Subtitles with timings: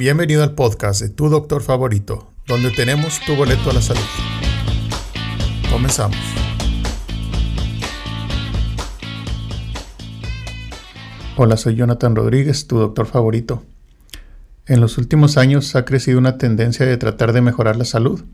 [0.00, 4.00] Bienvenido al podcast de Tu Doctor Favorito, donde tenemos tu boleto a la salud.
[5.70, 6.16] Comenzamos.
[11.36, 13.62] Hola, soy Jonathan Rodríguez, tu doctor favorito.
[14.64, 18.24] En los últimos años ha crecido una tendencia de tratar de mejorar la salud.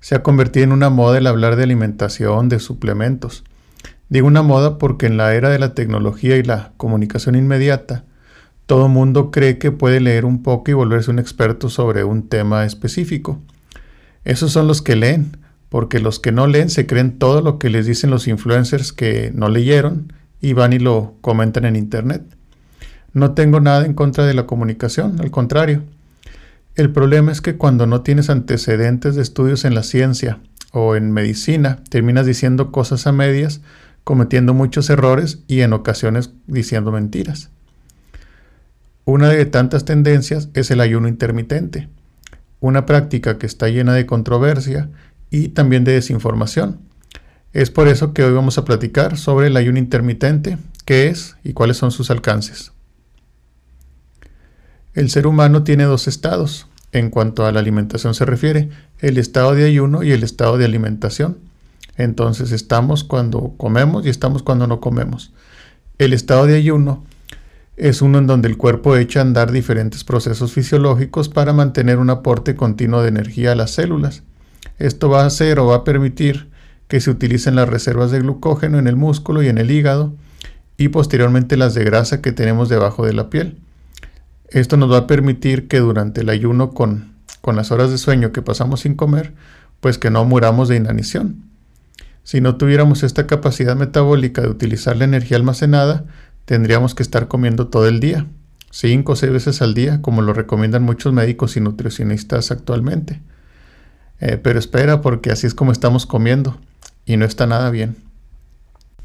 [0.00, 3.44] Se ha convertido en una moda el hablar de alimentación, de suplementos.
[4.08, 8.06] Digo una moda porque en la era de la tecnología y la comunicación inmediata,
[8.66, 12.64] todo mundo cree que puede leer un poco y volverse un experto sobre un tema
[12.64, 13.40] específico.
[14.24, 15.36] Esos son los que leen,
[15.68, 19.32] porque los que no leen se creen todo lo que les dicen los influencers que
[19.34, 22.22] no leyeron y van y lo comentan en internet.
[23.12, 25.82] No tengo nada en contra de la comunicación, al contrario.
[26.74, 30.40] El problema es que cuando no tienes antecedentes de estudios en la ciencia
[30.72, 33.60] o en medicina, terminas diciendo cosas a medias,
[34.04, 37.51] cometiendo muchos errores y en ocasiones diciendo mentiras.
[39.04, 41.88] Una de tantas tendencias es el ayuno intermitente,
[42.60, 44.90] una práctica que está llena de controversia
[45.30, 46.80] y también de desinformación.
[47.52, 51.52] Es por eso que hoy vamos a platicar sobre el ayuno intermitente, qué es y
[51.52, 52.72] cuáles son sus alcances.
[54.94, 58.68] El ser humano tiene dos estados en cuanto a la alimentación se refiere,
[59.00, 61.38] el estado de ayuno y el estado de alimentación.
[61.96, 65.32] Entonces estamos cuando comemos y estamos cuando no comemos.
[65.98, 67.04] El estado de ayuno
[67.82, 72.10] es uno en donde el cuerpo echa a andar diferentes procesos fisiológicos para mantener un
[72.10, 74.22] aporte continuo de energía a las células.
[74.78, 76.48] Esto va a hacer o va a permitir
[76.86, 80.14] que se utilicen las reservas de glucógeno en el músculo y en el hígado
[80.76, 83.58] y posteriormente las de grasa que tenemos debajo de la piel.
[84.48, 88.30] Esto nos va a permitir que durante el ayuno con, con las horas de sueño
[88.30, 89.32] que pasamos sin comer,
[89.80, 91.42] pues que no muramos de inanición.
[92.22, 96.04] Si no tuviéramos esta capacidad metabólica de utilizar la energía almacenada,
[96.44, 98.26] tendríamos que estar comiendo todo el día,
[98.70, 103.20] cinco o seis veces al día, como lo recomiendan muchos médicos y nutricionistas actualmente.
[104.20, 106.58] Eh, pero espera, porque así es como estamos comiendo
[107.04, 107.96] y no está nada bien.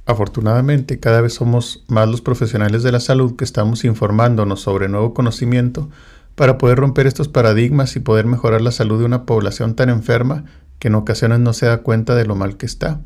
[0.06, 5.14] Afortunadamente, cada vez somos más los profesionales de la salud que estamos informándonos sobre nuevo
[5.14, 5.90] conocimiento
[6.36, 10.46] para poder romper estos paradigmas y poder mejorar la salud de una población tan enferma
[10.80, 13.02] que en ocasiones no se da cuenta de lo mal que está.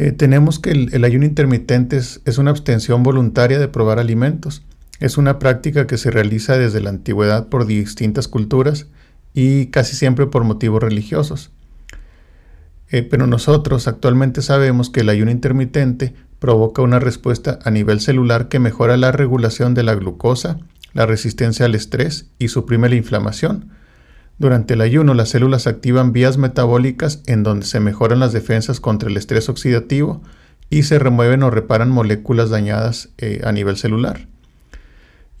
[0.00, 4.62] Eh, tenemos que el, ayuno intermitente es, una abstención voluntaria de probar alimentos.
[5.00, 8.86] Es una práctica que se realiza desde la antigüedad por distintas culturas
[9.34, 11.50] y casi siempre por motivos religiosos.
[12.90, 18.48] Eh, pero nosotros actualmente sabemos que el ayuno intermitente provoca una respuesta a nivel celular
[18.48, 20.60] que mejora la regulación de la glucosa,
[20.92, 23.70] la resistencia al estrés y suprime la inflamación,
[24.38, 29.08] durante el ayuno, las células activan vías metabólicas en donde se mejoran las defensas contra
[29.08, 30.22] el estrés oxidativo
[30.70, 34.28] y se remueven o reparan moléculas dañadas eh, a nivel celular.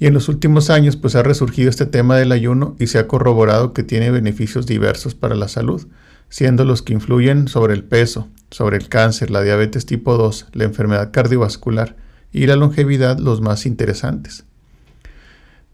[0.00, 3.06] Y en los últimos años pues ha resurgido este tema del ayuno y se ha
[3.06, 5.86] corroborado que tiene beneficios diversos para la salud,
[6.28, 10.64] siendo los que influyen sobre el peso, sobre el cáncer, la diabetes tipo 2, la
[10.64, 11.94] enfermedad cardiovascular
[12.32, 14.44] y la longevidad los más interesantes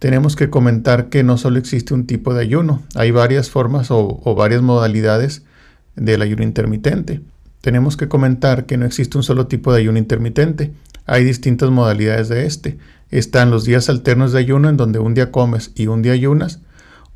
[0.04, 4.34] tenemos que comentar que no solo existe un tipo de ayuno, hay varias formas o,
[4.36, 5.44] varias modalidades
[5.96, 7.22] del ayuno intermitente.
[7.62, 10.74] Tenemos que comentar que no existe un solo tipo de ayuno intermitente,
[11.06, 12.76] hay distintas modalidades de este.
[13.10, 16.60] Están los días alternos de ayuno en donde un día comes y un día ayunas,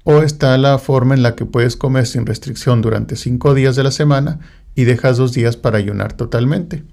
[0.05, 3.82] o está la forma en la que puedes comer sin restricción durante cinco días de
[3.82, 4.41] la semana
[4.75, 6.84] y dejas dos días para ayunar totalmente.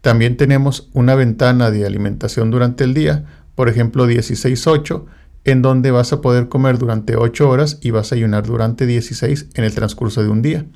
[0.00, 3.24] También tenemos una ventana de alimentación durante el día,
[3.54, 5.04] por ejemplo 16-8,
[5.50, 9.46] en donde vas a poder comer durante 8 horas y vas a ayunar durante 16
[9.54, 10.66] en el transcurso de un día.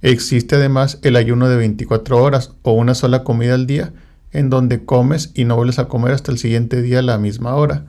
[0.00, 3.92] Existe además el ayuno de 24 horas o una sola comida al día,
[4.32, 7.54] en donde comes y no vuelves a comer hasta el siguiente día a la misma
[7.54, 7.86] hora.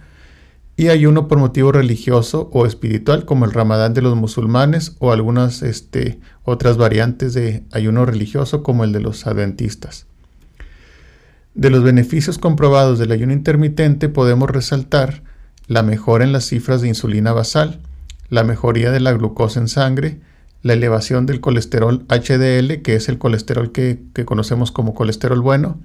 [0.78, 5.64] Y ayuno por motivo religioso o espiritual, como el ramadán de los musulmanes o algunas
[5.64, 10.06] este, otras variantes de ayuno religioso, como el de los adventistas.
[11.56, 15.33] De los beneficios comprobados del ayuno intermitente podemos resaltar
[15.68, 17.80] la mejora en las cifras de insulina basal,
[18.30, 20.20] la mejoría de la glucosa en sangre,
[20.62, 25.80] la elevación del colesterol HDL, que es el colesterol que, conocemos como colesterol bueno,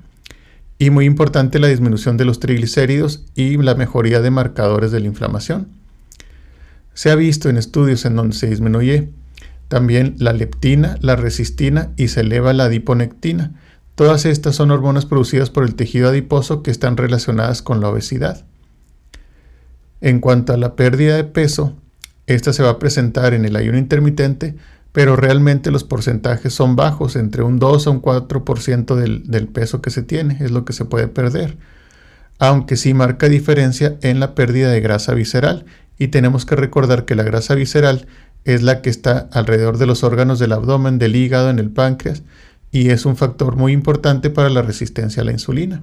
[0.79, 5.07] y muy importante la disminución de los triglicéridos y la mejoría de marcadores de la
[5.07, 5.69] inflamación.
[6.95, 9.11] Se ha visto en estudios en donde se disminuye
[9.67, 13.61] también la leptina, la resistina y se eleva la adiponectina.
[13.97, 18.47] Todas estas son hormonas producidas por el tejido adiposo que están relacionadas con la obesidad.
[20.01, 21.77] En cuanto a la pérdida de peso,
[22.27, 24.57] esta se va a presentar en el ayuno intermitente,
[24.93, 29.81] pero realmente los porcentajes son bajos, entre un 2 a un 4% del, del peso
[29.81, 31.57] que se tiene, es lo que se puede perder.
[32.39, 35.65] Aunque sí marca diferencia en la pérdida de grasa visceral,
[35.99, 38.07] y tenemos que recordar que la grasa visceral
[38.45, 42.23] es la que está alrededor de los órganos del abdomen, del hígado, en el páncreas
[42.71, 45.83] y es un factor muy importante para la resistencia a la insulina.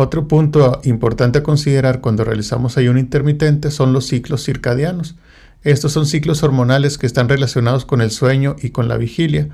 [0.00, 5.16] Otro punto importante a considerar cuando realizamos ayuno intermitente son los ciclos circadianos.
[5.64, 9.48] Estos son ciclos hormonales que están relacionados con el sueño y con la vigilia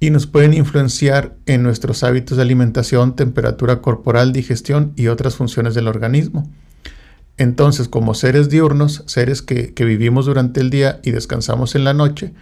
[0.00, 5.74] y nos pueden influenciar en nuestros hábitos de alimentación, temperatura corporal, digestión y otras funciones
[5.74, 6.50] del organismo.
[7.36, 12.32] Entonces, como seres diurnos, seres que, vivimos durante el día y descansamos en la noche,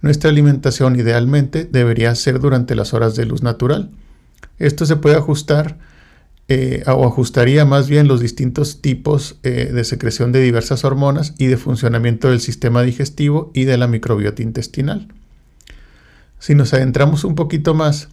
[0.00, 3.90] nuestra alimentación idealmente debería ser durante las horas de luz natural.
[4.60, 5.76] Esto se puede ajustar
[6.48, 11.46] eh, o ajustaría más bien los distintos tipos eh, de secreción de diversas hormonas y
[11.46, 15.08] de funcionamiento del sistema digestivo y de la microbiota intestinal.
[16.38, 18.08] Si nos adentramos un poquito más,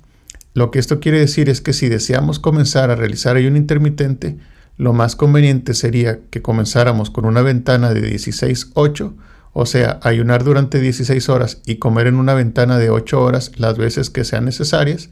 [0.53, 4.37] lo que esto quiere decir es que si deseamos comenzar a realizar ayuno intermitente,
[4.77, 9.13] lo más conveniente sería que comenzáramos con una ventana de 16-8,
[9.51, 13.77] o sea, ayunar durante 16 horas y comer en una ventana de 8 horas las
[13.77, 15.09] veces que sean necesarias,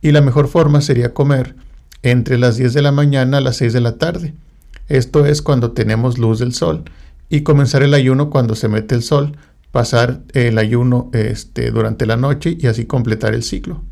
[0.00, 1.56] y la mejor forma sería comer
[2.10, 4.32] entre las 10 de la mañana a las 6 de la tarde.
[4.88, 6.84] Esto es cuando tenemos luz del sol
[7.28, 9.36] y comenzar el ayuno cuando se mete el sol,
[9.72, 13.82] pasar el ayuno este, durante la noche y así completar el ciclo.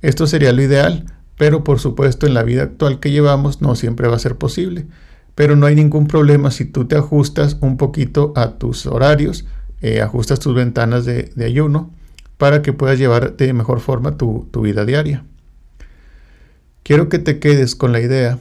[0.00, 1.04] Esto sería lo ideal,
[1.36, 4.86] pero por supuesto en la vida actual que llevamos no siempre va a ser posible.
[5.34, 9.44] Pero no hay ningún problema si tú te ajustas un poquito a tus horarios,
[9.82, 11.90] eh, ajustas tus ventanas de, ayuno
[12.38, 15.24] para que puedas llevar de mejor forma tu vida diaria.
[16.84, 18.38] Quiero que te quedes con la idea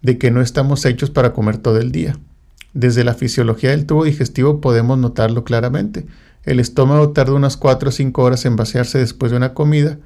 [0.00, 2.18] de que no estamos hechos para comer todo el día.
[2.72, 6.06] Desde la fisiología del tubo digestivo podemos notarlo claramente.
[6.44, 9.98] El estómago tarda unas 4 o 5 horas en vaciarse después de una comida.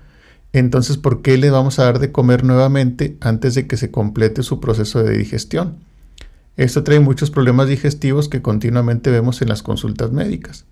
[0.52, 4.42] Entonces, ¿por qué le vamos a dar de comer nuevamente antes de que se complete
[4.42, 5.76] su proceso de digestión?
[6.56, 10.64] Esto trae muchos problemas digestivos que continuamente vemos en las consultas médicas.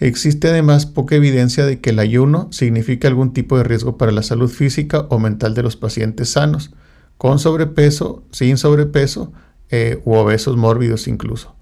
[0.00, 4.22] Existe además poca evidencia de que el ayuno significa algún tipo de riesgo para la
[4.22, 6.70] salud física o mental de los pacientes sanos,
[7.18, 9.30] con sobrepeso, sin sobrepeso
[9.68, 11.54] eh, u obesos mórbidos incluso.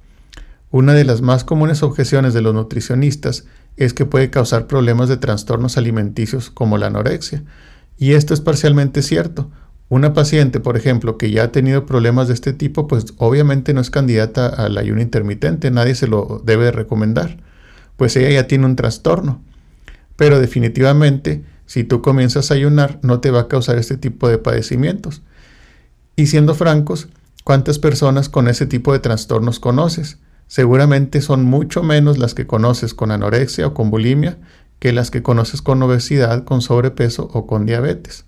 [0.70, 3.44] Una de las más comunes objeciones de los nutricionistas
[3.76, 7.42] es que puede causar problemas de trastornos alimenticios como la anorexia.
[7.96, 9.50] Y esto es parcialmente cierto.
[9.88, 13.80] Una paciente, por ejemplo, que ya ha tenido problemas de este tipo, pues obviamente no
[13.80, 17.47] es candidata al ayuno intermitente, nadie se lo debe recomendar
[17.98, 19.42] pues ella ya tiene un trastorno.
[20.16, 24.38] Pero definitivamente, si tú comienzas a ayunar, no te va a causar este tipo de
[24.38, 25.22] padecimientos.
[26.16, 27.08] Y siendo francos,
[27.44, 30.18] ¿cuántas personas con ese tipo de trastornos conoces?
[30.46, 34.38] Seguramente son mucho menos las que conoces con anorexia o con bulimia
[34.78, 38.24] que las que conoces con obesidad, con sobrepeso o con diabetes.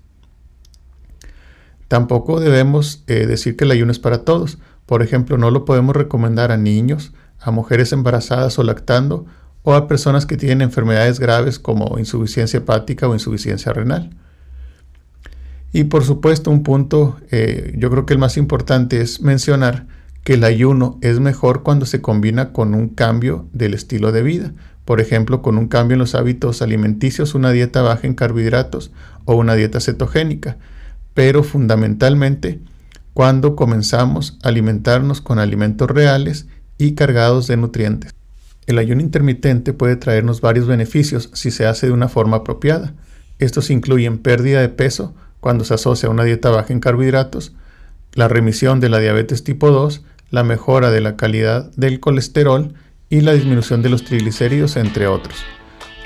[1.87, 4.59] Tampoco debemos eh, decir que el ayuno es para todos.
[4.85, 9.27] Por ejemplo, no lo podemos recomendar a niños, a mujeres embarazadas o lactando
[9.63, 14.11] o a personas que tienen enfermedades graves como insuficiencia hepática o insuficiencia renal.
[15.73, 19.87] Y por supuesto un punto, eh, yo creo que el más importante es mencionar
[20.25, 24.53] que el ayuno es mejor cuando se combina con un cambio del estilo de vida.
[24.85, 28.91] Por ejemplo, con un cambio en los hábitos alimenticios, una dieta baja en carbohidratos
[29.25, 30.59] o una dieta cetogénica.
[31.15, 32.61] Pero fundamentalmente
[33.15, 36.47] cuando comenzamos a alimentarnos con alimentos reales
[36.79, 38.15] y cargados de nutrientes.
[38.71, 42.95] El ayuno intermitente puede traernos varios beneficios si se hace de una forma apropiada.
[43.41, 47.53] Estos incluyen pérdida de peso cuando se asocia a una dieta baja en carbohidratos,
[48.13, 52.73] la remisión de la diabetes tipo 2, la mejora de la calidad del colesterol
[53.09, 55.35] y la disminución de los triglicéridos, entre otros.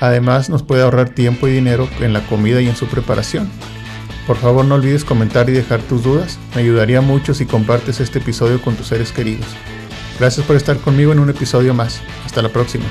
[0.01, 3.51] Además, nos puede ahorrar tiempo y dinero en la comida y en su preparación.
[4.27, 6.39] Por favor, no olvides comentar y dejar tus dudas.
[6.55, 9.49] Me ayudaría mucho si compartes este episodio con tus seres queridos.
[10.19, 12.01] Gracias por estar conmigo en un episodio más.
[12.25, 12.85] Hasta la próxima.